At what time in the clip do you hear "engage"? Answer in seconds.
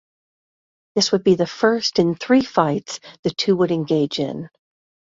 3.71-4.17